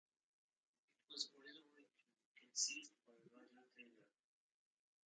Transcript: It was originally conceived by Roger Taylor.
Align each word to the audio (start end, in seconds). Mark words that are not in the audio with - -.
It 1.09 1.13
was 1.13 1.29
originally 1.35 1.85
conceived 2.35 2.89
by 3.05 3.13
Roger 3.35 3.67
Taylor. 3.77 4.07